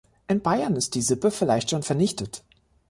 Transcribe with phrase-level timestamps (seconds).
[0.27, 2.43] In Bayern ist die Sippe vielleicht schon vernichtet.